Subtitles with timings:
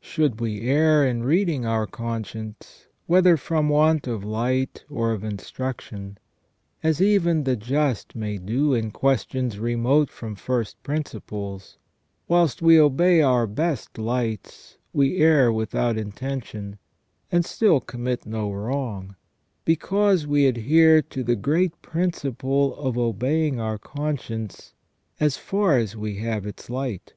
[0.00, 0.60] SELF AND CONSCIENCE.
[0.60, 5.22] 133 Should we err in reading our conscience, whether from want of light or of
[5.22, 6.16] instruction,
[6.82, 11.76] as even the just may do in questions remote from first principles,
[12.26, 16.78] whilst we obey our best lights, we err without intention,
[17.30, 19.14] and still commit no wrong,
[19.66, 24.72] because we adhere to the great principle of obeying our conscience
[25.20, 27.12] as far as we have its light.